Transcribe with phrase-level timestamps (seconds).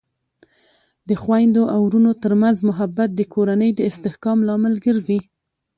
[1.09, 5.19] د خویندو او ورونو ترمنځ محبت د کورنۍ د استحکام لامل ګرځي.